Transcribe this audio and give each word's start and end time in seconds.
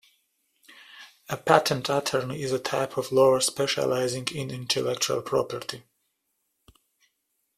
A 1.29 1.37
patent 1.37 1.87
attorney 1.87 2.41
is 2.41 2.51
a 2.51 2.57
type 2.57 2.97
of 2.97 3.11
lawyer 3.11 3.39
specialising 3.39 4.27
in 4.33 4.49
intellectual 4.49 5.21
property 5.21 5.83